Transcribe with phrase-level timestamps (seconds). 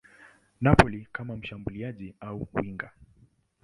[0.61, 2.91] Napoli kama mshambuliaji au winga.